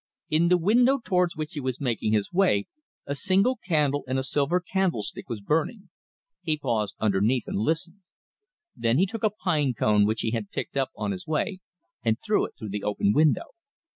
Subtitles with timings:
[0.31, 2.65] In the window towards which he was making his way
[3.05, 5.89] a single candle in a silver candlestick was burning.
[6.41, 8.01] He paused underneath and listened.
[8.75, 11.59] Then he took a pine cone which he had picked up on his way
[12.03, 13.51] and threw it through the open window.